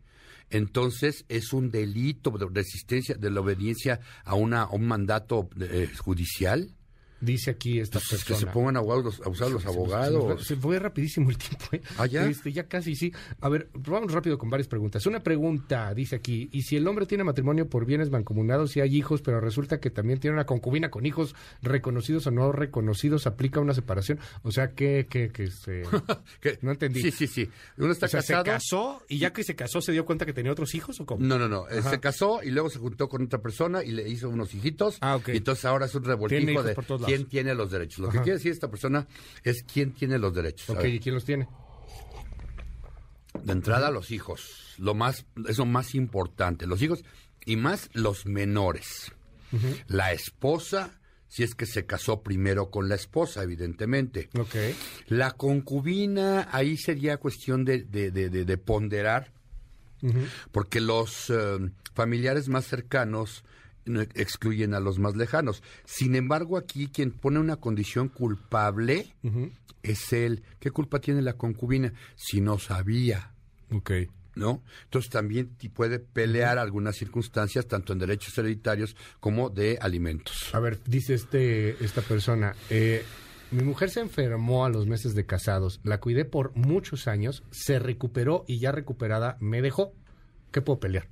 entonces 0.51 1.25
es 1.29 1.53
un 1.53 1.71
delito 1.71 2.31
de 2.31 2.47
resistencia, 2.53 3.15
de 3.15 3.31
la 3.31 3.41
obediencia 3.41 4.01
a, 4.25 4.35
una, 4.35 4.63
a 4.63 4.71
un 4.71 4.87
mandato 4.87 5.49
eh, 5.61 5.91
judicial. 5.99 6.75
Dice 7.23 7.53
aquí 7.53 7.79
esta 7.79 8.01
que 8.01 8.07
persona. 8.11 8.39
se 8.41 8.47
pongan 8.47 8.77
a, 8.77 8.81
a 8.81 8.83
usar 8.83 9.49
los 9.49 9.63
Se 9.63 9.69
abogados. 9.69 10.45
Se 10.45 10.57
fue 10.57 10.77
rapidísimo 10.81 11.31
el 11.31 11.39
tiempo. 11.39 11.67
¿eh? 11.71 11.81
¿Ah, 11.97 12.07
ya? 12.07 12.27
Este, 12.27 12.53
ya 12.53 12.65
casi, 12.65 12.97
sí. 12.97 13.13
A 13.41 13.49
ver, 13.49 13.69
vamos 13.75 14.13
rápido 14.13 14.37
con 14.39 14.51
varias 14.51 14.67
preguntas. 14.67 15.07
Una 15.07 15.23
pregunta, 15.23 15.95
dice 15.95 16.17
aquí, 16.17 16.49
¿y 16.53 16.63
si 16.63 16.77
el 16.77 16.87
hombre 16.89 17.07
tiene 17.07 17.23
matrimonio 17.23 17.69
por 17.69 17.87
bienes 17.87 18.11
mancomunados 18.11 18.77
y 18.77 18.81
hay 18.81 18.97
hijos, 18.97 19.23
pero 19.23 19.41
resulta 19.41 19.79
que 19.79 19.89
también 19.91 20.19
tiene 20.19 20.35
una 20.35 20.47
concubina 20.47 20.91
con 20.91 21.07
hijos 21.07 21.37
reconocidos 21.63 22.27
o 22.27 22.33
no 22.33 22.51
reconocidos, 22.51 23.29
aplica 23.29 23.61
una 23.61 23.73
separación? 23.75 24.19
O 24.43 24.51
sea, 24.51 24.73
que, 24.73 25.07
que, 25.09 25.31
que 25.31 25.47
se... 25.47 25.83
¿Qué? 26.41 26.59
No 26.63 26.73
entendí. 26.73 27.03
Sí, 27.03 27.13
sí, 27.13 27.29
sí. 27.29 27.49
Uno 27.79 27.93
está 27.93 28.07
o 28.07 28.09
sea, 28.09 28.21
casado. 28.21 28.45
¿se 28.45 28.51
casó 28.51 29.03
y 29.09 29.19
ya 29.19 29.33
que 29.33 29.45
se 29.45 29.55
casó 29.55 29.81
se 29.81 29.93
dio 29.93 30.05
cuenta 30.05 30.27
que 30.27 30.33
tenía 30.33 30.51
otros 30.51 30.75
hijos 30.75 31.01
o 31.01 31.07
cómo? 31.07 31.25
No, 31.25 31.39
no, 31.39 31.49
no. 31.49 31.69
Eh, 31.69 31.79
Ajá. 31.79 31.91
Se 31.91 32.01
casó 32.01 32.43
y 32.43 32.51
luego 32.51 32.69
se 32.69 32.81
juntó 32.81 33.09
con 33.09 33.23
otra 33.23 33.41
persona 33.41 33.85
y 33.85 33.93
le 33.93 34.09
hizo 34.09 34.29
unos 34.29 34.53
hijitos. 34.55 34.99
Ah, 35.01 35.15
ok. 35.15 35.29
Y 35.29 35.37
entonces 35.37 35.65
ahora 35.67 35.87
es 35.87 35.95
un 35.95 36.03
revoltijo 36.03 36.65
de 36.65 36.75
por 36.75 36.85
todos 36.85 37.12
quién 37.17 37.29
tiene 37.29 37.55
los 37.55 37.71
derechos. 37.71 37.99
Lo 38.01 38.09
Ajá. 38.09 38.19
que 38.19 38.23
quiere 38.25 38.39
decir 38.39 38.53
esta 38.53 38.69
persona 38.71 39.07
es 39.45 39.63
quién 39.65 39.93
tiene 39.93 40.19
los 40.19 40.35
derechos. 40.35 40.71
Ok. 40.71 40.85
¿y 40.85 41.01
quién 41.01 41.15
los 41.15 41.25
tiene? 41.25 41.49
De 43.45 43.53
entrada, 43.53 43.91
los 43.91 44.11
hijos. 44.11 44.75
Lo 44.79 44.95
más, 44.95 45.25
es 45.49 45.59
lo 45.59 45.67
más 45.67 45.95
importante. 45.95 46.67
Los 46.67 46.83
hijos 46.83 47.05
y 47.45 47.57
más 47.57 47.91
los 47.93 48.27
menores. 48.27 49.13
La 49.87 50.13
esposa, 50.13 50.99
si 51.29 51.43
es 51.43 51.55
que 51.55 51.67
se 51.67 51.85
casó 51.85 52.23
primero 52.23 52.71
con 52.71 52.89
la 52.89 52.95
esposa, 52.95 53.43
evidentemente. 53.43 54.31
Ok. 54.39 54.55
La 55.09 55.33
concubina, 55.33 56.49
ahí 56.53 56.77
sería 56.79 57.19
cuestión 57.19 57.65
de, 57.65 57.83
de- 57.83 58.11
de- 58.11 58.31
de- 58.31 58.45
de 58.47 58.57
ponderar, 58.59 59.31
porque 60.53 60.81
los 60.81 61.29
eh, 61.31 61.59
familiares 61.95 62.49
más 62.49 62.67
cercanos 62.67 63.45
no 63.45 63.72
excluyen 64.15 64.75
a 64.75 64.81
los 64.81 64.99
más 64.99 65.17
lejanos. 65.17 65.63
Sin 65.85 66.15
embargo, 66.15 66.57
aquí 66.57 66.89
quien 66.89 67.11
pone 67.11 67.39
una 67.39 67.57
condición 67.57 68.09
culpable 68.09 69.15
es 69.83 70.13
él. 70.13 70.43
¿Qué 70.61 70.71
culpa 70.71 71.01
tiene 71.01 71.23
la 71.23 71.35
concubina 71.35 71.93
si 72.15 72.41
no 72.41 72.59
sabía? 72.59 73.33
Ok. 73.71 73.91
¿no? 74.35 74.63
Entonces 74.85 75.11
también 75.11 75.51
puede 75.75 75.99
pelear 75.99 76.59
algunas 76.59 76.97
circunstancias, 76.97 77.67
tanto 77.67 77.93
en 77.93 77.99
derechos 77.99 78.37
hereditarios 78.39 78.97
como 79.21 79.51
de 79.51 79.79
alimentos. 79.81 80.55
A 80.55 80.61
ver, 80.61 80.81
dice 80.85 81.15
este 81.15 81.85
esta 81.85 82.01
persona, 82.01 82.55
eh, 82.71 83.05
mi 83.51 83.63
mujer 83.63 83.91
se 83.91 84.01
enfermó 84.01 84.65
a 84.65 84.71
los 84.71 84.87
meses 84.87 85.15
de 85.15 85.27
casados, 85.27 85.81
la 85.85 86.01
cuidé 86.01 86.25
por 86.25 86.57
muchos 86.57 87.09
años, 87.09 87.43
se 87.51 87.79
recuperó 87.79 88.45
y 88.47 88.59
ya 88.59 88.73
recuperada 88.73 89.37
me 89.41 89.61
dejó. 89.61 89.93
¿Qué 90.51 90.63
puedo 90.63 90.81
pelear? 90.81 91.09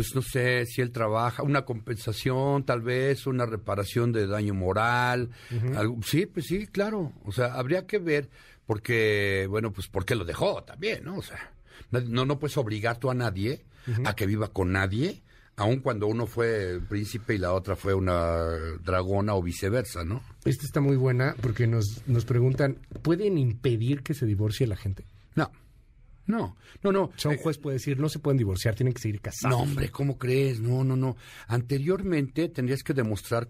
Pues 0.00 0.14
no 0.14 0.22
sé 0.22 0.64
si 0.66 0.80
él 0.80 0.92
trabaja, 0.92 1.42
una 1.42 1.64
compensación, 1.66 2.64
tal 2.64 2.80
vez, 2.80 3.26
una 3.26 3.44
reparación 3.46 4.12
de 4.12 4.26
daño 4.26 4.54
moral. 4.54 5.30
algo- 5.76 5.98
sí, 6.02 6.24
pues 6.26 6.46
sí, 6.46 6.66
claro. 6.66 7.12
O 7.24 7.32
sea, 7.32 7.54
habría 7.54 7.86
que 7.86 7.98
ver, 7.98 8.30
porque, 8.66 9.46
bueno, 9.50 9.72
pues 9.72 9.88
porque 9.88 10.14
lo 10.14 10.24
dejó 10.24 10.62
también, 10.64 11.04
¿no? 11.04 11.16
O 11.16 11.22
sea, 11.22 11.52
no, 11.90 12.24
no 12.24 12.38
puedes 12.38 12.56
obligar 12.56 12.98
tú 12.98 13.10
a 13.10 13.14
nadie 13.14 13.64
a 14.04 14.14
que 14.14 14.26
viva 14.26 14.48
con 14.52 14.72
nadie, 14.72 15.22
aun 15.56 15.80
cuando 15.80 16.06
uno 16.06 16.26
fue 16.26 16.80
príncipe 16.88 17.34
y 17.34 17.38
la 17.38 17.52
otra 17.52 17.76
fue 17.76 17.92
una 17.94 18.44
dragona 18.82 19.34
o 19.34 19.42
viceversa, 19.42 20.04
¿no? 20.04 20.22
Esta 20.44 20.64
está 20.64 20.80
muy 20.80 20.96
buena 20.96 21.34
porque 21.42 21.66
nos, 21.66 22.02
nos 22.06 22.24
preguntan, 22.24 22.78
¿pueden 23.02 23.36
impedir 23.36 24.02
que 24.02 24.14
se 24.14 24.24
divorcie 24.26 24.66
la 24.66 24.76
gente? 24.76 25.04
No, 25.34 25.50
no, 26.30 26.56
no, 26.82 26.92
no. 26.92 27.02
O 27.04 27.12
sea, 27.16 27.30
un 27.30 27.36
juez 27.38 27.58
puede 27.58 27.76
decir, 27.76 27.98
no 27.98 28.08
se 28.08 28.18
pueden 28.18 28.38
divorciar, 28.38 28.74
tienen 28.74 28.94
que 28.94 29.02
seguir 29.02 29.20
casados. 29.20 29.56
No, 29.56 29.62
hombre, 29.62 29.90
¿cómo 29.90 30.18
crees? 30.18 30.60
No, 30.60 30.84
no, 30.84 30.96
no. 30.96 31.16
Anteriormente 31.48 32.48
tendrías 32.48 32.82
que 32.82 32.94
demostrar 32.94 33.48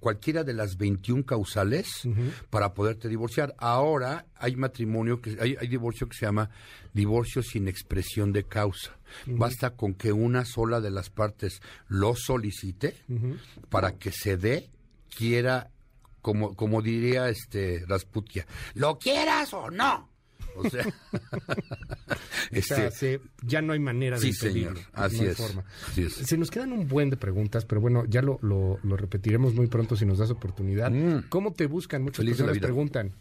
cualquiera 0.00 0.44
de 0.44 0.54
las 0.54 0.76
21 0.76 1.24
causales 1.24 2.08
para 2.50 2.74
poderte 2.74 3.08
divorciar. 3.08 3.54
Ahora 3.58 4.26
hay 4.34 4.56
matrimonio, 4.56 5.20
que 5.20 5.36
hay, 5.40 5.56
hay 5.60 5.68
divorcio 5.68 6.08
que 6.08 6.16
se 6.16 6.26
llama 6.26 6.50
divorcio 6.92 7.42
sin 7.42 7.68
expresión 7.68 8.32
de 8.32 8.44
causa. 8.44 8.96
Basta 9.26 9.70
con 9.76 9.94
que 9.94 10.12
una 10.12 10.44
sola 10.44 10.80
de 10.80 10.90
las 10.90 11.10
partes 11.10 11.60
lo 11.88 12.14
solicite 12.14 12.96
para 13.68 13.92
que 13.98 14.10
se 14.10 14.36
dé, 14.36 14.70
quiera, 15.16 15.70
como, 16.20 16.54
como 16.54 16.82
diría 16.82 17.28
este 17.28 17.84
Rasputia, 17.86 18.46
lo 18.74 18.98
quieras 18.98 19.52
o 19.52 19.70
no. 19.70 20.11
O 20.56 20.68
sea, 20.70 20.84
O 22.58 22.60
sea, 22.62 22.86
este, 22.86 22.90
se- 22.90 23.20
ya 23.42 23.62
no 23.62 23.72
hay 23.72 23.78
manera 23.78 24.18
de 24.18 24.22
Sí, 24.22 24.28
impedirlo. 24.28 24.76
señor. 24.76 24.90
Así 24.92 25.16
No 25.16 25.22
hay 25.22 25.28
es. 25.28 25.36
forma. 25.36 25.64
Así 25.90 26.02
es. 26.02 26.12
Se 26.14 26.36
nos 26.36 26.50
quedan 26.50 26.72
un 26.72 26.88
buen 26.88 27.10
de 27.10 27.16
preguntas, 27.16 27.64
pero 27.64 27.80
bueno, 27.80 28.04
ya 28.06 28.22
lo, 28.22 28.38
lo, 28.42 28.78
lo 28.82 28.96
repetiremos 28.96 29.54
muy 29.54 29.66
pronto 29.68 29.96
si 29.96 30.04
nos 30.04 30.18
das 30.18 30.30
oportunidad. 30.30 30.90
Mm. 30.90 31.28
¿Cómo 31.28 31.52
te 31.52 31.66
buscan? 31.66 32.02
Muchas 32.02 32.18
Feliz 32.18 32.36
personas 32.36 32.58
preguntan. 32.58 33.12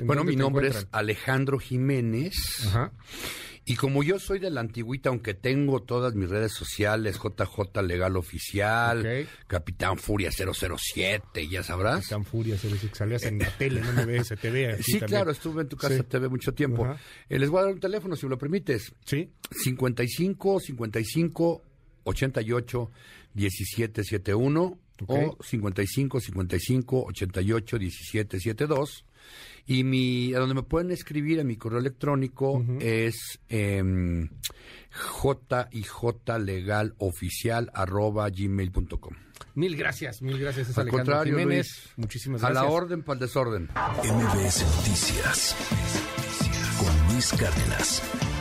¿En 0.00 0.06
Bueno, 0.06 0.24
mi 0.24 0.36
nombre 0.36 0.68
es? 0.68 0.86
Alejandro 0.92 1.58
Jiménez. 1.58 2.66
Ajá. 2.66 2.92
Y 3.64 3.76
como 3.76 4.02
yo 4.02 4.18
soy 4.18 4.40
de 4.40 4.50
la 4.50 4.60
antigüita, 4.60 5.08
aunque 5.10 5.34
tengo 5.34 5.82
todas 5.82 6.14
mis 6.16 6.28
redes 6.28 6.50
sociales, 6.52 7.16
JJ 7.22 7.80
Legal 7.82 8.16
Oficial, 8.16 9.00
Ok. 9.06 9.28
Capitán 9.46 9.98
Furia 9.98 10.30
007, 10.32 11.46
ya 11.48 11.62
sabrás. 11.62 12.08
Tan 12.08 12.24
furia, 12.24 12.58
se 12.58 12.68
les 12.68 12.80
salías 12.92 13.22
en 13.22 13.38
la 13.38 13.48
tele, 13.56 13.80
no 13.80 13.92
me 13.92 14.20
te 14.24 14.50
ve. 14.50 14.72
aquí 14.72 14.82
Sí, 14.82 14.92
también. 14.98 15.08
claro, 15.08 15.30
estuve 15.30 15.62
en 15.62 15.68
tu 15.68 15.76
casa 15.76 15.96
Sí. 15.96 16.02
TV 16.02 16.28
mucho 16.28 16.52
tiempo. 16.54 16.84
Ajá. 16.84 17.00
Eh, 17.28 17.38
les 17.38 17.50
voy 17.50 17.60
a 17.60 17.64
dar 17.66 17.74
un 17.74 17.78
teléfono, 17.80 18.16
si 18.16 18.26
me 18.26 18.30
lo 18.30 18.38
permites. 18.38 18.92
Sí. 19.04 19.30
55 19.62 20.58
55 20.58 21.62
88 22.04 22.90
17 23.34 24.04
71 24.04 24.78
o 25.06 25.14
Ok. 25.14 25.44
55 25.44 26.20
55 26.20 27.04
88 27.08 27.78
17 27.78 28.40
72 28.40 29.04
y 29.66 29.84
mi 29.84 30.34
a 30.34 30.38
donde 30.38 30.54
me 30.54 30.62
pueden 30.62 30.90
escribir 30.90 31.40
a 31.40 31.44
mi 31.44 31.56
correo 31.56 31.78
electrónico 31.78 32.64
es 32.80 33.40
em, 33.48 34.28
jijlegaloficial 35.70 37.70
arroba 37.74 38.28
gmail.com 38.28 39.14
Mil 39.54 39.76
gracias, 39.76 40.22
mil 40.22 40.38
gracias. 40.38 40.70
Es 40.70 40.78
al 40.78 40.82
Alejandro 40.82 41.14
contrario 41.14 41.38
Jiménez. 41.38 41.68
Luis, 41.68 41.92
Muchísimas 41.96 42.44
a 42.44 42.50
la 42.50 42.64
orden 42.64 43.02
para 43.02 43.14
el 43.14 43.20
desorden 43.20 43.64
MBS 43.64 44.64
Noticias 44.76 45.56
con 46.78 47.12
Luis 47.12 47.32
Cárdenas. 47.32 48.31